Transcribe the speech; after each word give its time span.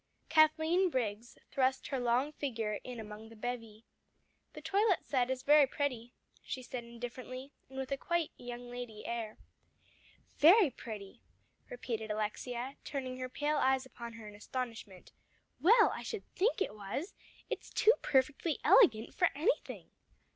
Kathleen 0.29 0.89
Briggs 0.89 1.37
thrust 1.51 1.89
her 1.89 1.99
long 1.99 2.31
figure 2.31 2.79
in 2.83 2.99
among 2.99 3.29
the 3.29 3.35
bevy. 3.35 3.85
"That 4.53 4.65
toilet 4.65 5.05
set 5.05 5.29
is 5.29 5.43
very 5.43 5.67
pretty," 5.67 6.15
she 6.41 6.63
said 6.63 6.83
indifferently 6.83 7.51
and 7.69 7.77
with 7.77 7.93
quite 7.99 8.31
a 8.39 8.43
young 8.43 8.71
lady 8.71 9.05
air. 9.05 9.37
"Very 10.39 10.71
pretty!" 10.71 11.21
repeated 11.69 12.09
Alexia, 12.09 12.77
turning 12.83 13.19
her 13.19 13.29
pale 13.29 13.57
eyes 13.57 13.85
upon 13.85 14.13
her 14.13 14.27
in 14.27 14.33
astonishment, 14.33 15.11
"well, 15.59 15.91
I 15.93 16.01
should 16.01 16.25
think 16.33 16.63
it 16.63 16.73
was! 16.73 17.13
It's 17.51 17.69
too 17.69 17.93
perfectly 18.01 18.57
elegant 18.63 19.13
for 19.13 19.29
anything!" 19.35 19.91